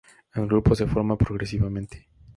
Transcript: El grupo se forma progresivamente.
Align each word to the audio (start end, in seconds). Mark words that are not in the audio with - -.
El 0.33 0.47
grupo 0.47 0.73
se 0.73 0.87
forma 0.87 1.15
progresivamente. 1.15 2.07